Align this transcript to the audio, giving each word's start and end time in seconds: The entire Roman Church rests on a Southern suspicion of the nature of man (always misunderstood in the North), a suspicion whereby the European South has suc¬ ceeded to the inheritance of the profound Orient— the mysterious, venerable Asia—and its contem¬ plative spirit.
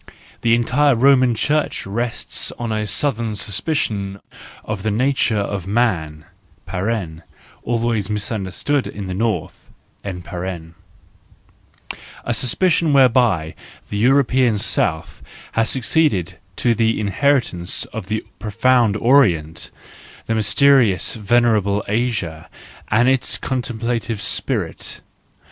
The 0.41 0.55
entire 0.55 0.95
Roman 0.95 1.35
Church 1.35 1.85
rests 1.85 2.51
on 2.57 2.71
a 2.71 2.87
Southern 2.87 3.35
suspicion 3.35 4.19
of 4.65 4.81
the 4.81 4.89
nature 4.89 5.37
of 5.37 5.67
man 5.67 6.25
(always 7.61 8.09
misunderstood 8.09 8.87
in 8.87 9.05
the 9.05 9.13
North), 9.13 9.69
a 10.03 10.73
suspicion 12.33 12.93
whereby 12.93 13.53
the 13.89 13.97
European 13.97 14.57
South 14.57 15.21
has 15.51 15.69
suc¬ 15.69 15.83
ceeded 15.83 16.33
to 16.55 16.73
the 16.73 16.99
inheritance 16.99 17.85
of 17.93 18.07
the 18.07 18.25
profound 18.39 18.97
Orient— 18.97 19.69
the 20.25 20.33
mysterious, 20.33 21.13
venerable 21.13 21.83
Asia—and 21.87 23.07
its 23.07 23.37
contem¬ 23.37 23.79
plative 23.79 24.19
spirit. 24.19 25.01